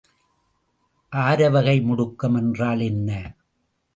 ஆரவகை 1.11 1.75
முடுக்கம் 1.81 2.37
என்றால் 2.37 2.79
என்ன? 2.79 3.09